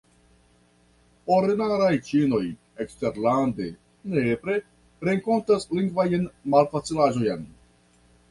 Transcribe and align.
Ordinaraj 1.35 1.89
ĉinoj 2.07 2.39
eksterlande 2.85 3.67
nepre 4.15 4.57
renkontas 5.09 5.69
lingvajn 5.79 6.25
malfacilaĵojn. 6.55 7.47